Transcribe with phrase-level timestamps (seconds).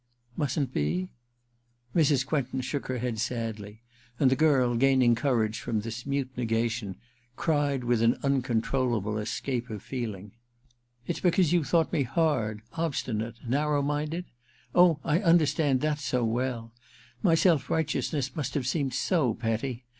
[0.35, 1.11] 'Mustn't be
[1.93, 2.25] i' Mrs.
[2.25, 3.83] Quentin shook her head sadly,
[4.19, 6.95] and the girl, gaining courage from this mute negation,
[7.35, 10.31] cried mth an uncontrollable escape of feeling:^
[11.05, 14.25] It's because you thought me hard, obstinate, narrow minded?
[14.73, 16.73] Oh, I understand that so well
[17.21, 19.85] 1 My self^righteousness must have seemed so petty